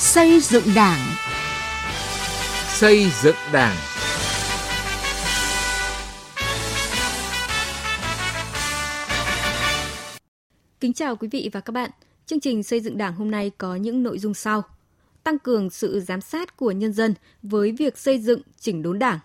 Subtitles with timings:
[0.00, 0.98] Xây dựng Đảng.
[2.68, 3.76] Xây dựng Đảng.
[10.80, 11.90] Kính chào quý vị và các bạn.
[12.26, 14.62] Chương trình xây dựng Đảng hôm nay có những nội dung sau:
[15.24, 19.18] Tăng cường sự giám sát của nhân dân với việc xây dựng chỉnh đốn Đảng.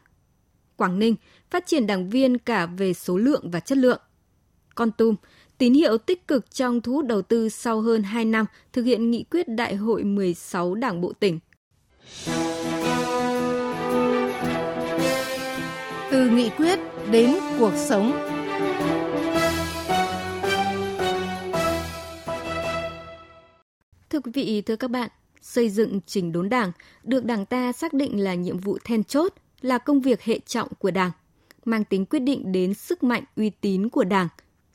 [0.75, 1.15] Quảng Ninh
[1.49, 3.99] phát triển đảng viên cả về số lượng và chất lượng.
[4.75, 5.15] Con Tum
[5.57, 9.11] tín hiệu tích cực trong thu hút đầu tư sau hơn 2 năm thực hiện
[9.11, 11.39] nghị quyết Đại hội 16 Đảng bộ tỉnh.
[16.11, 16.79] Từ nghị quyết
[17.11, 18.11] đến cuộc sống.
[24.09, 25.09] Thưa quý vị, thưa các bạn,
[25.41, 26.71] xây dựng chỉnh đốn Đảng
[27.03, 30.67] được Đảng ta xác định là nhiệm vụ then chốt, là công việc hệ trọng
[30.79, 31.11] của Đảng,
[31.65, 34.27] mang tính quyết định đến sức mạnh uy tín của Đảng,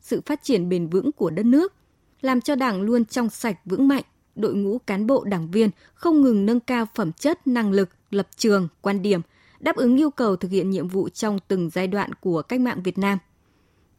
[0.08, 1.72] sự phát triển bền vững của đất nước,
[2.20, 6.22] làm cho Đảng luôn trong sạch vững mạnh, đội ngũ cán bộ đảng viên không
[6.22, 9.20] ngừng nâng cao phẩm chất, năng lực, lập trường, quan điểm,
[9.60, 12.82] đáp ứng yêu cầu thực hiện nhiệm vụ trong từng giai đoạn của cách mạng
[12.82, 13.18] Việt Nam.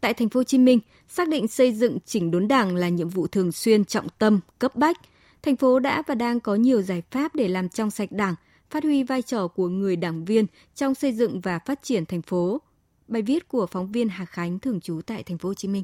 [0.01, 3.09] Tại thành phố Hồ Chí Minh, xác định xây dựng chỉnh đốn Đảng là nhiệm
[3.09, 4.97] vụ thường xuyên trọng tâm, cấp bách.
[5.41, 8.35] Thành phố đã và đang có nhiều giải pháp để làm trong sạch Đảng,
[8.69, 12.21] phát huy vai trò của người đảng viên trong xây dựng và phát triển thành
[12.21, 12.61] phố.
[13.07, 15.83] Bài viết của phóng viên Hà Khánh thường trú tại thành phố Hồ Chí Minh.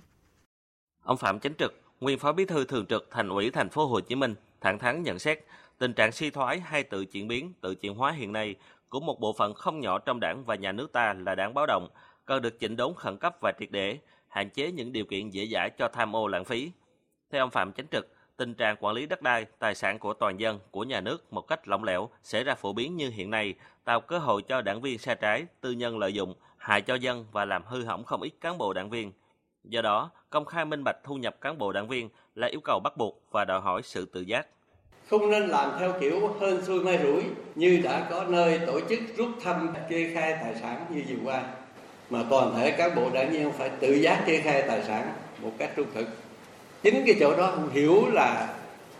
[1.05, 3.99] Ông Phạm Chánh Trực, nguyên phó bí thư thường trực Thành ủy thành phố Hồ
[3.99, 5.39] Chí Minh, thẳng thắn nhận xét
[5.77, 8.55] tình trạng suy thoái hay tự chuyển biến, tự chuyển hóa hiện nay
[8.89, 11.65] của một bộ phận không nhỏ trong đảng và nhà nước ta là đáng báo
[11.65, 11.87] động,
[12.25, 15.47] cần được chỉnh đốn khẩn cấp và triệt để, hạn chế những điều kiện dễ
[15.47, 16.71] dãi cho tham ô lãng phí.
[17.31, 20.39] Theo ông Phạm Chánh Trực, tình trạng quản lý đất đai, tài sản của toàn
[20.39, 23.53] dân, của nhà nước một cách lỏng lẻo xảy ra phổ biến như hiện nay,
[23.83, 27.25] tạo cơ hội cho đảng viên sai trái, tư nhân lợi dụng, hại cho dân
[27.31, 29.11] và làm hư hỏng không ít cán bộ đảng viên.
[29.69, 32.79] Do đó, công khai minh bạch thu nhập cán bộ đảng viên là yêu cầu
[32.83, 34.47] bắt buộc và đòi hỏi sự tự giác.
[35.09, 37.23] Không nên làm theo kiểu hơn xuôi may rủi
[37.55, 41.43] như đã có nơi tổ chức rút thăm kê khai tài sản như vừa qua.
[42.09, 45.51] Mà toàn thể cán bộ đảng viên phải tự giác kê khai tài sản một
[45.57, 46.07] cách trung thực.
[46.83, 48.55] Chính cái chỗ đó không hiểu là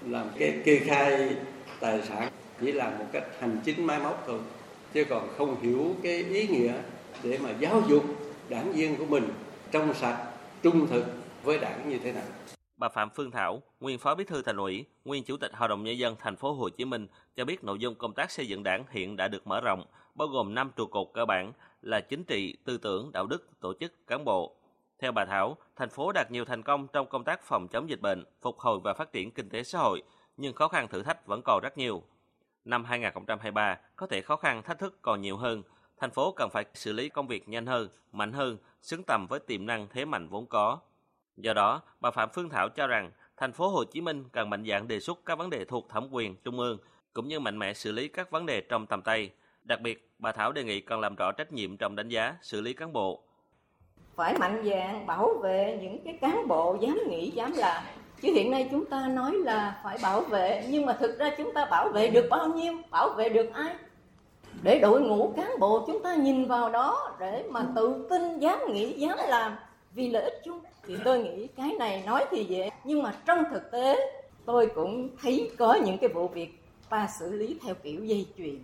[0.06, 1.36] làm cái kê khai
[1.80, 2.30] tài sản
[2.62, 4.40] chỉ là một cách hành chính máy móc thôi
[4.94, 6.74] chứ còn không hiểu cái ý nghĩa
[7.24, 8.04] để mà giáo dục
[8.50, 9.30] đảng viên của mình
[9.72, 10.25] trong sạch
[10.66, 11.06] trung thực
[11.44, 12.24] với đảng như thế nào.
[12.78, 15.84] Bà Phạm Phương Thảo, nguyên phó bí thư thành ủy, nguyên chủ tịch Hội đồng
[15.84, 18.64] nhân dân thành phố Hồ Chí Minh cho biết nội dung công tác xây dựng
[18.64, 22.24] đảng hiện đã được mở rộng, bao gồm 5 trụ cột cơ bản là chính
[22.24, 24.56] trị, tư tưởng, đạo đức, tổ chức, cán bộ.
[25.00, 28.02] Theo bà Thảo, thành phố đạt nhiều thành công trong công tác phòng chống dịch
[28.02, 30.04] bệnh, phục hồi và phát triển kinh tế xã hội,
[30.38, 32.04] nhưng khó khăn thử thách vẫn còn rất nhiều.
[32.66, 35.64] Năm 2023 có thể khó khăn thách thức còn nhiều hơn,
[36.00, 39.40] thành phố cần phải xử lý công việc nhanh hơn, mạnh hơn, xứng tầm với
[39.40, 40.80] tiềm năng thế mạnh vốn có.
[41.38, 44.66] Do đó, bà Phạm Phương Thảo cho rằng thành phố Hồ Chí Minh cần mạnh
[44.70, 46.78] dạn đề xuất các vấn đề thuộc thẩm quyền trung ương
[47.14, 49.30] cũng như mạnh mẽ xử lý các vấn đề trong tầm tay.
[49.64, 52.62] Đặc biệt, bà Thảo đề nghị cần làm rõ trách nhiệm trong đánh giá, xử
[52.62, 53.22] lý cán bộ.
[54.16, 57.84] Phải mạnh dạn bảo vệ những cái cán bộ dám nghĩ, dám làm.
[58.22, 61.54] Chứ hiện nay chúng ta nói là phải bảo vệ, nhưng mà thực ra chúng
[61.54, 63.76] ta bảo vệ được bao nhiêu, bảo vệ được ai?
[64.64, 68.60] Để đội ngũ cán bộ chúng ta nhìn vào đó để mà tự tin dám
[68.74, 69.56] nghĩ dám làm.
[69.92, 70.60] Vì lợi ích chung.
[70.88, 72.70] Thì tôi nghĩ cái này nói thì dễ.
[72.84, 74.12] Nhưng mà trong thực tế
[74.46, 76.50] tôi cũng thấy có những cái vụ việc
[76.90, 78.64] ta xử lý theo kiểu dây chuyền.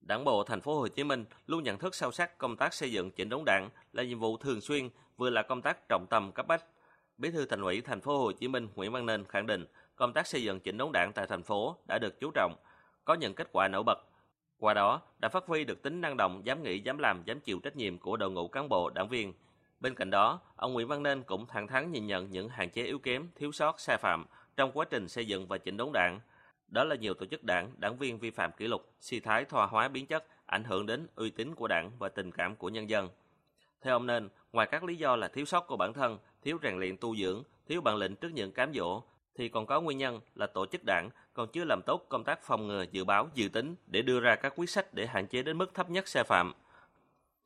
[0.00, 2.92] Đảng bộ thành phố Hồ Chí Minh luôn nhận thức sâu sắc công tác xây
[2.92, 6.32] dựng chỉnh đốn đảng là nhiệm vụ thường xuyên, vừa là công tác trọng tâm
[6.32, 6.64] cấp bách.
[7.18, 9.66] Bí thư Thành ủy thành phố Hồ Chí Minh Nguyễn Văn Nên khẳng định
[9.96, 12.54] công tác xây dựng chỉnh đốn đảng tại thành phố đã được chú trọng,
[13.04, 13.98] có những kết quả nổi bật
[14.58, 17.60] qua đó, đã phát huy được tính năng động, dám nghĩ, dám làm, dám chịu
[17.62, 19.32] trách nhiệm của đội ngũ cán bộ, đảng viên.
[19.80, 22.84] Bên cạnh đó, ông Nguyễn Văn Nên cũng thẳng thắn nhìn nhận những hạn chế
[22.84, 24.26] yếu kém, thiếu sót, sai phạm
[24.56, 26.20] trong quá trình xây dựng và chỉnh đốn đảng.
[26.68, 29.66] Đó là nhiều tổ chức đảng, đảng viên vi phạm kỷ luật, suy thái thoa
[29.66, 32.90] hóa biến chất, ảnh hưởng đến uy tín của đảng và tình cảm của nhân
[32.90, 33.08] dân.
[33.82, 36.78] Theo ông Nên, ngoài các lý do là thiếu sót của bản thân, thiếu rèn
[36.78, 39.02] luyện tu dưỡng, thiếu bản lĩnh trước những cám dỗ,
[39.38, 42.42] thì còn có nguyên nhân là tổ chức đảng còn chưa làm tốt công tác
[42.42, 45.42] phòng ngừa dự báo dự tính để đưa ra các quyết sách để hạn chế
[45.42, 46.52] đến mức thấp nhất sai phạm.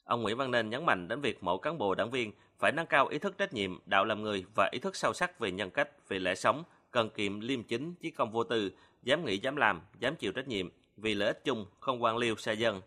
[0.04, 2.86] Ông Nguyễn Văn Nên nhấn mạnh đến việc mỗi cán bộ đảng viên phải nâng
[2.86, 5.70] cao ý thức trách nhiệm, đạo làm người và ý thức sâu sắc về nhân
[5.70, 8.72] cách, về lẽ sống, cần kiệm liêm chính, chí công vô tư,
[9.02, 12.36] dám nghĩ dám làm, dám chịu trách nhiệm vì lợi ích chung, không quan liêu
[12.36, 12.80] xa dân.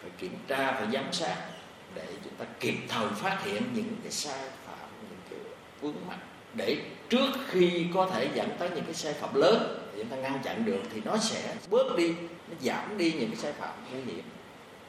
[0.00, 1.50] Phải kiểm tra, phải giám sát
[1.94, 5.38] để chúng ta kịp thời phát hiện những cái sai phạm, những cái
[5.80, 6.18] vướng mắc
[6.54, 6.76] để
[7.08, 10.64] trước khi có thể dẫn tới những cái sai phạm lớn chúng ta ngăn chặn
[10.64, 12.14] được thì nó sẽ bớt đi
[12.48, 14.24] nó giảm đi những cái sai phạm nguy hiểm.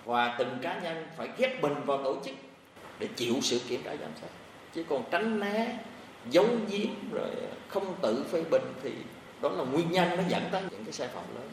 [0.05, 2.35] Và từng cá nhân phải ghép mình vào tổ chức
[2.99, 4.27] để chịu sự kiểm tra giám sát.
[4.73, 5.77] Chứ còn tránh né
[6.29, 7.29] giấu giếm rồi
[7.67, 8.91] không tự phê bình thì
[9.41, 11.49] đó là nguyên nhân nó dẫn tới những cái sai phạm lớn.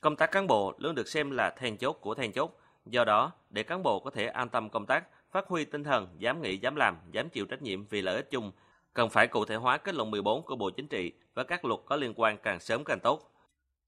[0.00, 2.56] Công tác cán bộ luôn được xem là then chốt của then chốt.
[2.86, 6.08] Do đó, để cán bộ có thể an tâm công tác, phát huy tinh thần
[6.18, 8.52] dám nghĩ, dám làm, dám chịu trách nhiệm vì lợi ích chung,
[8.94, 11.80] cần phải cụ thể hóa kết luận 14 của Bộ Chính trị và các luật
[11.86, 13.32] có liên quan càng sớm càng tốt.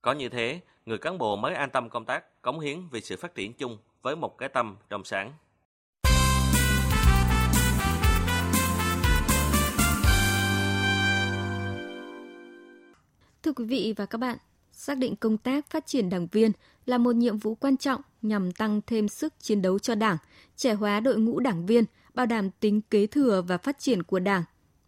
[0.02, 3.16] Có như thế, người cán bộ mới an tâm công tác, cống hiến vì sự
[3.16, 5.32] phát triển chung với một cái tâm trong sáng.
[13.42, 14.38] Thưa quý vị và các bạn,
[14.72, 16.52] xác định công tác phát triển đảng viên
[16.86, 20.16] là một nhiệm vụ quan trọng nhằm tăng thêm sức chiến đấu cho Đảng,
[20.56, 21.84] trẻ hóa đội ngũ đảng viên,
[22.14, 24.42] bảo đảm tính kế thừa và phát triển của Đảng.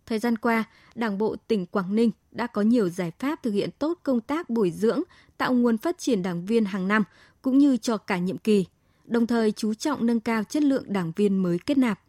[0.07, 0.65] Thời gian qua,
[0.95, 4.51] Đảng bộ tỉnh Quảng Ninh đã có nhiều giải pháp thực hiện tốt công tác
[4.51, 5.03] bồi dưỡng,
[5.37, 7.05] tạo nguồn phát triển đảng viên hàng năm
[7.43, 8.67] cũng như cho cả nhiệm kỳ,
[9.05, 12.01] đồng thời chú trọng nâng cao chất lượng đảng viên mới kết nạp.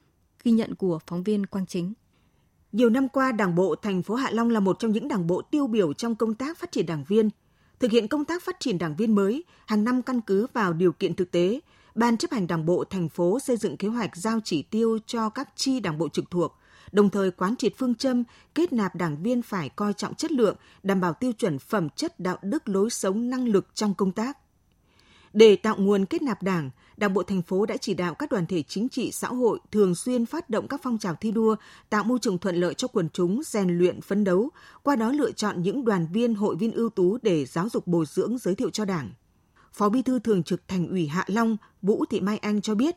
[0.43, 1.93] Ghi nhận của phóng viên Quang Chính.
[2.71, 5.41] Nhiều năm qua, Đảng bộ thành phố Hạ Long là một trong những đảng bộ
[5.41, 7.29] tiêu biểu trong công tác phát triển đảng viên.
[7.79, 10.91] Thực hiện công tác phát triển đảng viên mới, hàng năm căn cứ vào điều
[10.91, 11.59] kiện thực tế,
[11.95, 15.29] Ban chấp hành Đảng bộ thành phố xây dựng kế hoạch giao chỉ tiêu cho
[15.29, 16.57] các chi đảng bộ trực thuộc,
[16.95, 18.23] đồng thời quán triệt phương châm
[18.55, 22.19] kết nạp đảng viên phải coi trọng chất lượng, đảm bảo tiêu chuẩn phẩm chất
[22.19, 24.37] đạo đức lối sống năng lực trong công tác.
[25.33, 28.45] Để tạo nguồn kết nạp đảng, Đảng bộ thành phố đã chỉ đạo các đoàn
[28.45, 31.55] thể chính trị xã hội thường xuyên phát động các phong trào thi đua,
[31.89, 34.49] tạo môi trường thuận lợi cho quần chúng rèn luyện phấn đấu,
[34.83, 38.05] qua đó lựa chọn những đoàn viên hội viên ưu tú để giáo dục bồi
[38.05, 39.11] dưỡng giới thiệu cho Đảng.
[39.73, 42.95] Phó Bí thư Thường trực Thành ủy Hạ Long Vũ Thị Mai Anh cho biết,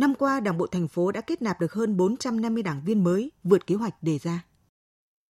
[0.00, 3.30] năm qua Đảng bộ thành phố đã kết nạp được hơn 450 đảng viên mới,
[3.44, 4.44] vượt kế hoạch đề ra.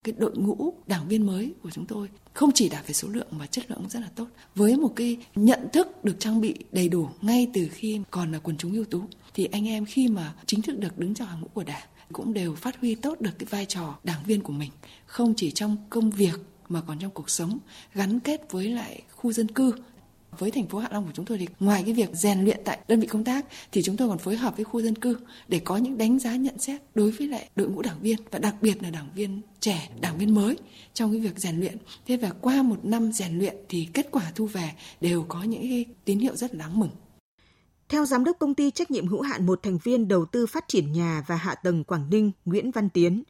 [0.05, 3.27] Cái đội ngũ đảng viên mới của chúng tôi không chỉ đạt về số lượng
[3.31, 4.27] mà chất lượng rất là tốt.
[4.55, 8.39] Với một cái nhận thức được trang bị đầy đủ ngay từ khi còn là
[8.39, 9.03] quần chúng ưu tú
[9.35, 12.33] thì anh em khi mà chính thức được đứng trong hàng ngũ của đảng cũng
[12.33, 14.71] đều phát huy tốt được cái vai trò đảng viên của mình
[15.07, 17.59] không chỉ trong công việc mà còn trong cuộc sống
[17.95, 19.73] gắn kết với lại khu dân cư
[20.38, 22.79] với thành phố Hạ Long của chúng tôi thì ngoài cái việc rèn luyện tại
[22.88, 25.17] đơn vị công tác thì chúng tôi còn phối hợp với khu dân cư
[25.49, 28.38] để có những đánh giá nhận xét đối với lại đội ngũ đảng viên và
[28.38, 30.56] đặc biệt là đảng viên trẻ, đảng viên mới
[30.94, 31.77] trong cái việc rèn luyện.
[32.06, 35.62] Thế và qua một năm rèn luyện thì kết quả thu về đều có những
[35.62, 36.91] cái tín hiệu rất đáng mừng.
[37.88, 40.65] Theo giám đốc công ty trách nhiệm hữu hạn một thành viên đầu tư phát
[40.69, 43.23] triển nhà và hạ tầng Quảng Ninh Nguyễn Văn Tiến,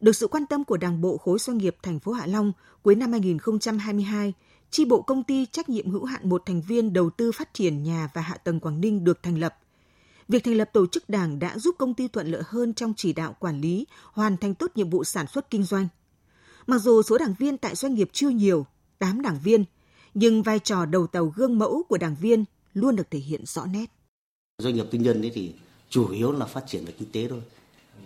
[0.00, 2.52] được sự quan tâm của Đảng bộ khối doanh nghiệp thành phố Hạ Long
[2.82, 4.32] cuối năm 2022,
[4.74, 7.82] chi bộ công ty trách nhiệm hữu hạn một thành viên đầu tư phát triển
[7.82, 9.56] nhà và hạ tầng Quảng Ninh được thành lập.
[10.28, 13.12] Việc thành lập tổ chức đảng đã giúp công ty thuận lợi hơn trong chỉ
[13.12, 15.88] đạo quản lý, hoàn thành tốt nhiệm vụ sản xuất kinh doanh.
[16.66, 18.66] Mặc dù số đảng viên tại doanh nghiệp chưa nhiều,
[18.98, 19.64] 8 đảng viên,
[20.14, 23.66] nhưng vai trò đầu tàu gương mẫu của đảng viên luôn được thể hiện rõ
[23.66, 23.86] nét.
[24.58, 25.54] Doanh nghiệp tư nhân ấy thì
[25.88, 27.42] chủ yếu là phát triển về kinh tế thôi.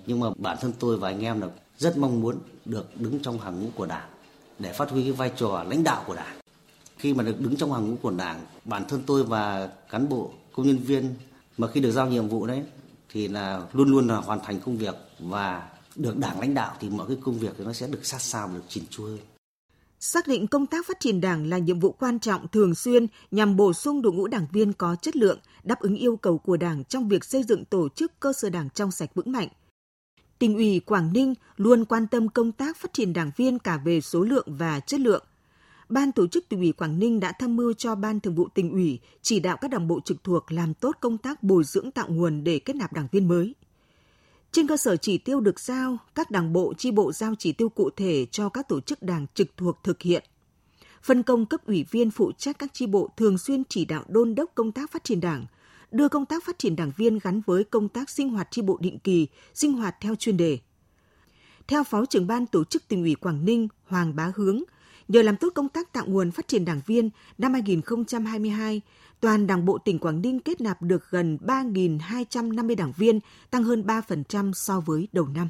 [0.07, 1.49] Nhưng mà bản thân tôi và anh em là
[1.79, 4.09] rất mong muốn được đứng trong hàng ngũ của đảng
[4.59, 6.39] để phát huy cái vai trò lãnh đạo của đảng
[6.99, 10.31] khi mà được đứng trong hàng ngũ của đảng bản thân tôi và cán bộ
[10.53, 11.15] công nhân viên
[11.59, 12.63] mà khi được giao nhiệm vụ đấy
[13.13, 16.91] thì là luôn luôn là hoàn thành công việc và được đảng lãnh đạo thì
[16.91, 19.19] mọi cái công việc thì nó sẽ được sát sao được chỉnh chu hơn
[20.01, 23.57] xác định công tác phát triển đảng là nhiệm vụ quan trọng thường xuyên nhằm
[23.57, 26.85] bổ sung đội ngũ đảng viên có chất lượng, đáp ứng yêu cầu của đảng
[26.85, 29.49] trong việc xây dựng tổ chức cơ sở đảng trong sạch vững mạnh.
[30.39, 34.01] Tỉnh ủy Quảng Ninh luôn quan tâm công tác phát triển đảng viên cả về
[34.01, 35.25] số lượng và chất lượng–
[35.89, 38.71] Ban tổ chức tỉnh ủy Quảng Ninh đã tham mưu cho Ban Thường vụ tỉnh
[38.71, 42.07] ủy chỉ đạo các đảng bộ trực thuộc làm tốt công tác bồi dưỡng tạo
[42.09, 43.55] nguồn để kết nạp đảng viên mới.
[44.53, 47.69] Trên cơ sở chỉ tiêu được giao, các đảng bộ chi bộ giao chỉ tiêu
[47.69, 50.25] cụ thể cho các tổ chức đảng trực thuộc thực hiện.
[51.03, 54.35] Phân công cấp ủy viên phụ trách các chi bộ thường xuyên chỉ đạo đôn
[54.35, 55.47] đốc công tác phát triển đảng,
[55.91, 58.79] đưa công tác phát triển đảng viên gắn với công tác sinh hoạt chi bộ
[58.81, 60.59] định kỳ, sinh hoạt theo chuyên đề.
[61.67, 64.63] Theo Phó trưởng ban tổ chức tỉnh ủy Quảng Ninh Hoàng Bá Hướng,
[65.09, 68.81] Nhờ làm tốt công tác tạo nguồn phát triển đảng viên, năm 2022,
[69.21, 73.83] toàn Đảng bộ tỉnh Quảng Ninh kết nạp được gần 3.250 đảng viên, tăng hơn
[73.83, 75.49] 3% so với đầu năm.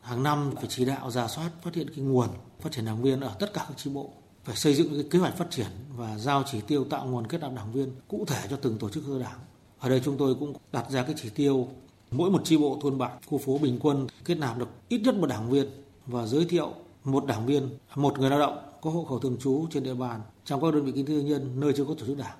[0.00, 2.28] Hàng năm phải chỉ đạo giả soát phát hiện cái nguồn
[2.60, 4.12] phát triển đảng viên ở tất cả các chi bộ
[4.44, 7.40] phải xây dựng cái kế hoạch phát triển và giao chỉ tiêu tạo nguồn kết
[7.40, 9.38] nạp đảng viên cụ thể cho từng tổ chức cơ đảng.
[9.78, 11.68] Ở đây chúng tôi cũng đặt ra cái chỉ tiêu
[12.10, 15.14] mỗi một chi bộ thôn bản, khu phố bình quân kết nạp được ít nhất
[15.14, 15.66] một đảng viên
[16.06, 16.74] và giới thiệu
[17.10, 20.20] một đảng viên, một người lao động có hộ khẩu thường trú trên địa bàn
[20.44, 22.36] trong các đơn vị kinh tế tư nhân nơi chưa có tổ chức đảng.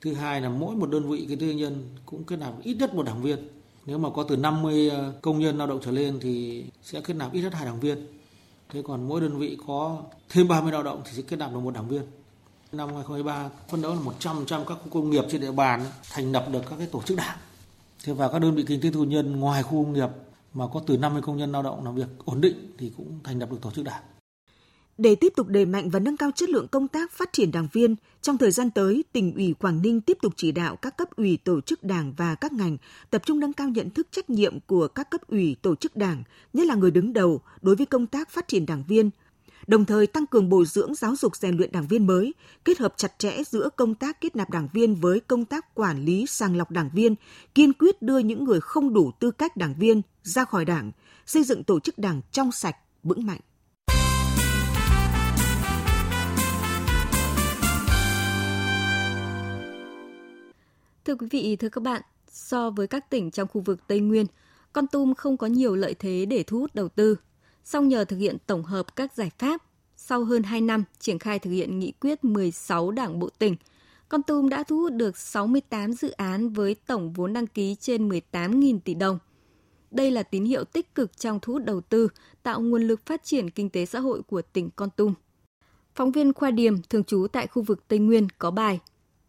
[0.00, 2.74] Thứ hai là mỗi một đơn vị kinh tế tư nhân cũng kết nạp ít
[2.74, 3.48] nhất một đảng viên.
[3.86, 7.14] Nếu mà có từ 50 ờ, công nhân lao động trở lên thì sẽ kết
[7.14, 8.06] nạp ít nhất hai đảng viên.
[8.72, 11.60] Thế còn mỗi đơn vị có thêm 30 lao động thì sẽ kết nạp được
[11.60, 12.02] một đảng viên.
[12.72, 16.32] Năm 2023 phân đấu là 100 trăm các khu công nghiệp trên địa bàn thành
[16.32, 17.36] lập được các cái tổ chức đảng.
[18.04, 20.08] Thế và các đơn vị kinh tế tư nhân ngoài khu công nghiệp
[20.56, 23.38] mà có từ 50 công nhân lao động làm việc ổn định thì cũng thành
[23.38, 24.02] lập được tổ chức đảng.
[24.98, 27.68] Để tiếp tục đẩy mạnh và nâng cao chất lượng công tác phát triển đảng
[27.72, 31.08] viên, trong thời gian tới, tỉnh ủy Quảng Ninh tiếp tục chỉ đạo các cấp
[31.16, 32.76] ủy tổ chức đảng và các ngành
[33.10, 36.22] tập trung nâng cao nhận thức trách nhiệm của các cấp ủy tổ chức đảng,
[36.52, 39.10] nhất là người đứng đầu đối với công tác phát triển đảng viên,
[39.66, 42.94] đồng thời tăng cường bồi dưỡng giáo dục rèn luyện đảng viên mới, kết hợp
[42.96, 46.56] chặt chẽ giữa công tác kết nạp đảng viên với công tác quản lý sàng
[46.56, 47.14] lọc đảng viên,
[47.54, 50.92] kiên quyết đưa những người không đủ tư cách đảng viên ra khỏi đảng,
[51.26, 53.40] xây dựng tổ chức đảng trong sạch, vững mạnh.
[61.04, 64.26] Thưa quý vị, thưa các bạn, so với các tỉnh trong khu vực Tây Nguyên,
[64.72, 67.16] Con Tum không có nhiều lợi thế để thu hút đầu tư.
[67.66, 69.62] Song nhờ thực hiện tổng hợp các giải pháp,
[69.96, 73.56] sau hơn 2 năm triển khai thực hiện nghị quyết 16 Đảng bộ tỉnh,
[74.08, 78.08] Con Tum đã thu hút được 68 dự án với tổng vốn đăng ký trên
[78.08, 79.18] 18.000 tỷ đồng.
[79.90, 82.08] Đây là tín hiệu tích cực trong thu hút đầu tư,
[82.42, 85.14] tạo nguồn lực phát triển kinh tế xã hội của tỉnh Con Tum.
[85.94, 88.80] Phóng viên Khoa Điềm, thường trú tại khu vực Tây Nguyên, có bài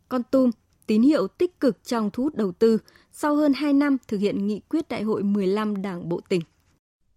[0.09, 0.51] Con Tum
[0.87, 2.77] tín hiệu tích cực trong thu hút đầu tư
[3.11, 6.41] sau hơn 2 năm thực hiện nghị quyết đại hội 15 Đảng bộ tỉnh.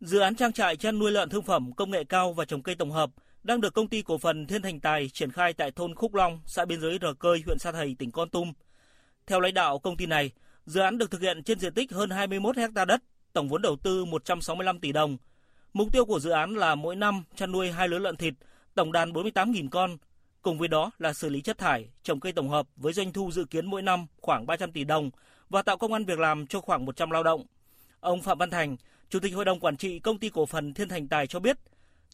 [0.00, 2.74] Dự án trang trại chăn nuôi lợn thương phẩm công nghệ cao và trồng cây
[2.74, 3.10] tổng hợp
[3.42, 6.40] đang được công ty cổ phần Thiên Thành Tài triển khai tại thôn Khúc Long,
[6.46, 8.52] xã biên giới Rờ Cơi, huyện Sa Thầy, tỉnh Con Tum.
[9.26, 10.30] Theo lãnh đạo công ty này,
[10.66, 13.02] dự án được thực hiện trên diện tích hơn 21 ha đất,
[13.32, 15.16] tổng vốn đầu tư 165 tỷ đồng.
[15.72, 18.34] Mục tiêu của dự án là mỗi năm chăn nuôi hai lứa lợn thịt,
[18.74, 19.96] tổng đàn 48.000 con,
[20.42, 23.30] Cùng với đó là xử lý chất thải, trồng cây tổng hợp với doanh thu
[23.30, 25.10] dự kiến mỗi năm khoảng 300 tỷ đồng
[25.48, 27.44] và tạo công an việc làm cho khoảng 100 lao động.
[28.00, 28.76] Ông Phạm Văn Thành,
[29.10, 31.56] Chủ tịch Hội đồng Quản trị Công ty Cổ phần Thiên Thành Tài cho biết,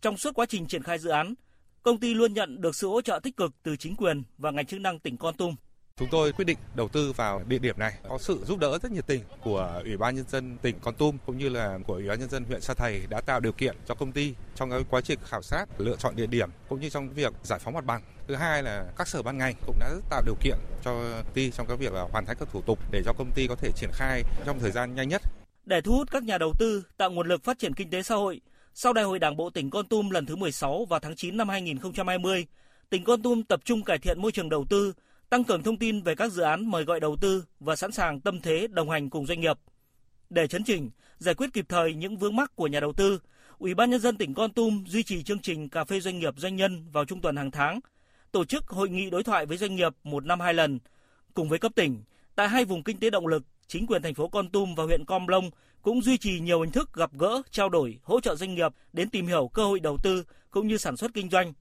[0.00, 1.34] trong suốt quá trình triển khai dự án,
[1.82, 4.66] công ty luôn nhận được sự hỗ trợ tích cực từ chính quyền và ngành
[4.66, 5.54] chức năng tỉnh Con Tum.
[5.96, 8.92] Chúng tôi quyết định đầu tư vào địa điểm này có sự giúp đỡ rất
[8.92, 12.08] nhiệt tình của Ủy ban nhân dân tỉnh Con Tum cũng như là của Ủy
[12.08, 14.84] ban nhân dân huyện Sa Thầy đã tạo điều kiện cho công ty trong cái
[14.90, 17.84] quá trình khảo sát, lựa chọn địa điểm cũng như trong việc giải phóng mặt
[17.84, 18.02] bằng.
[18.28, 21.50] Thứ hai là các sở ban ngành cũng đã tạo điều kiện cho công ty
[21.50, 23.70] trong cái việc là hoàn thành các thủ tục để cho công ty có thể
[23.76, 25.22] triển khai trong thời gian nhanh nhất.
[25.66, 28.14] Để thu hút các nhà đầu tư, tạo nguồn lực phát triển kinh tế xã
[28.14, 28.40] hội,
[28.74, 31.48] sau Đại hội Đảng bộ tỉnh Con Tum lần thứ 16 vào tháng 9 năm
[31.48, 32.46] 2020,
[32.90, 34.92] tỉnh Con Tum tập trung cải thiện môi trường đầu tư,
[35.30, 38.20] tăng cường thông tin về các dự án mời gọi đầu tư và sẵn sàng
[38.20, 39.56] tâm thế đồng hành cùng doanh nghiệp.
[40.30, 43.20] Để chấn chỉnh, giải quyết kịp thời những vướng mắc của nhà đầu tư,
[43.58, 46.34] Ủy ban nhân dân tỉnh Con Tum duy trì chương trình cà phê doanh nghiệp
[46.36, 47.80] doanh nhân vào trung tuần hàng tháng,
[48.32, 50.78] tổ chức hội nghị đối thoại với doanh nghiệp một năm hai lần.
[51.34, 52.02] Cùng với cấp tỉnh,
[52.34, 55.04] tại hai vùng kinh tế động lực, chính quyền thành phố Con Tum và huyện
[55.04, 55.50] Com Lông
[55.82, 59.10] cũng duy trì nhiều hình thức gặp gỡ, trao đổi, hỗ trợ doanh nghiệp đến
[59.10, 61.52] tìm hiểu cơ hội đầu tư cũng như sản xuất kinh doanh.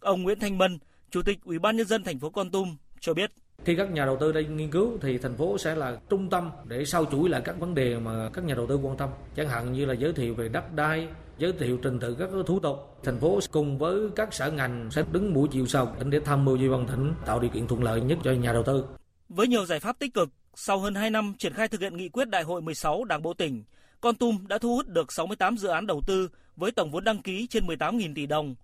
[0.00, 0.78] Ông Nguyễn Thanh Mân,
[1.10, 3.30] Chủ tịch Ủy ban nhân dân thành phố Con Tum cho biết.
[3.64, 6.50] Khi các nhà đầu tư đây nghiên cứu thì thành phố sẽ là trung tâm
[6.64, 9.08] để sau chuỗi lại các vấn đề mà các nhà đầu tư quan tâm.
[9.36, 12.60] Chẳng hạn như là giới thiệu về đất đai giới thiệu trình tự các thủ
[12.60, 12.98] tục.
[13.04, 16.58] Thành phố cùng với các sở ngành sẽ đứng mũi chịu sào để tham mưu
[16.58, 18.84] với ban tỉnh tạo điều kiện thuận lợi nhất cho nhà đầu tư.
[19.28, 22.08] Với nhiều giải pháp tích cực sau hơn 2 năm triển khai thực hiện nghị
[22.08, 23.64] quyết đại hội 16 Đảng bộ tỉnh
[24.00, 27.22] Con Tum đã thu hút được 68 dự án đầu tư với tổng vốn đăng
[27.22, 28.54] ký trên 18.000 tỷ đồng.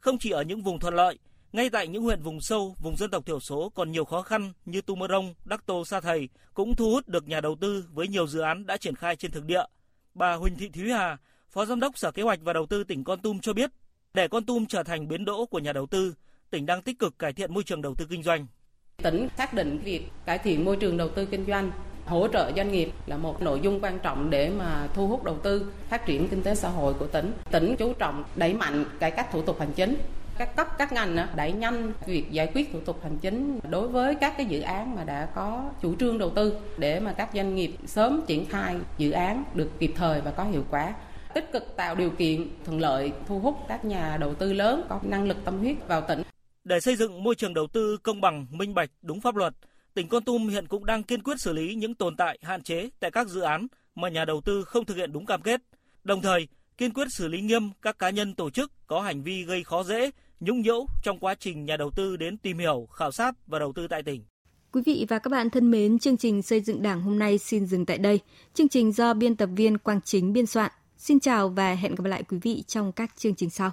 [0.00, 1.18] Không chỉ ở những vùng thuận lợi,
[1.52, 4.52] ngay tại những huyện vùng sâu, vùng dân tộc thiểu số còn nhiều khó khăn
[4.64, 7.84] như Tu Mơ Rông, Đắc Tô, Sa Thầy cũng thu hút được nhà đầu tư
[7.92, 9.62] với nhiều dự án đã triển khai trên thực địa.
[10.14, 11.16] Bà Huỳnh Thị Thúy Hà,
[11.50, 13.70] Phó Giám đốc Sở Kế hoạch và Đầu tư tỉnh Con Tum cho biết,
[14.14, 16.14] để Con Tum trở thành bến đỗ của nhà đầu tư,
[16.50, 18.46] tỉnh đang tích cực cải thiện môi trường đầu tư kinh doanh.
[19.02, 21.70] Tỉnh xác định việc cải thiện môi trường đầu tư kinh doanh
[22.06, 25.36] hỗ trợ doanh nghiệp là một nội dung quan trọng để mà thu hút đầu
[25.42, 27.32] tư, phát triển kinh tế xã hội của tỉnh.
[27.50, 29.96] Tỉnh chú trọng đẩy mạnh cải cách thủ tục hành chính,
[30.38, 34.14] các cấp các ngành đẩy nhanh việc giải quyết thủ tục hành chính đối với
[34.14, 37.54] các cái dự án mà đã có chủ trương đầu tư để mà các doanh
[37.54, 40.94] nghiệp sớm triển khai dự án được kịp thời và có hiệu quả
[41.34, 44.98] tích cực tạo điều kiện thuận lợi thu hút các nhà đầu tư lớn có
[45.02, 46.22] năng lực tâm huyết vào tỉnh.
[46.68, 49.54] Để xây dựng môi trường đầu tư công bằng, minh bạch, đúng pháp luật,
[49.94, 52.90] tỉnh Con Tum hiện cũng đang kiên quyết xử lý những tồn tại, hạn chế
[53.00, 55.60] tại các dự án mà nhà đầu tư không thực hiện đúng cam kết.
[56.04, 59.44] Đồng thời, kiên quyết xử lý nghiêm các cá nhân tổ chức có hành vi
[59.44, 60.10] gây khó dễ,
[60.40, 63.72] nhũng nhiễu trong quá trình nhà đầu tư đến tìm hiểu, khảo sát và đầu
[63.72, 64.24] tư tại tỉnh.
[64.72, 67.66] Quý vị và các bạn thân mến, chương trình xây dựng Đảng hôm nay xin
[67.66, 68.20] dừng tại đây.
[68.54, 70.72] Chương trình do biên tập viên Quang Chính biên soạn.
[70.96, 73.70] Xin chào và hẹn gặp lại quý vị trong các chương trình sau.